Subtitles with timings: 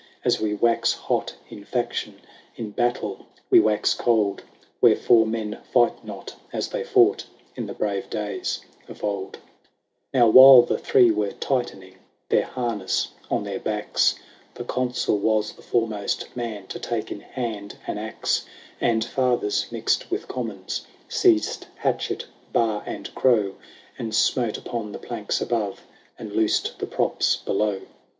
[0.25, 2.21] As we wax hot in faction,
[2.55, 4.41] In battle we wax cold:
[4.81, 9.35] Wherefore men fight not as they fought In the brave days of old.
[9.35, 10.31] 60 LAYS OF ANCIENT ROME.
[10.31, 10.33] XXXIV.
[10.35, 11.95] Now while the Three were tightening
[12.29, 14.15] Their harness on their backs.
[14.55, 18.43] The Consul was the foremost man To take in hand an axe:
[18.81, 23.53] And Fathers mixed with Commons Seized hatchet, bar, and crow,
[23.99, 25.85] And smote upon the planks above.
[26.17, 27.81] And loosed the props below.